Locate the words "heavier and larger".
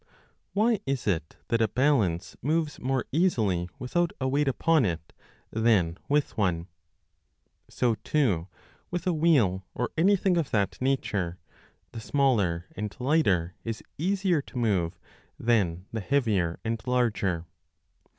16.01-17.45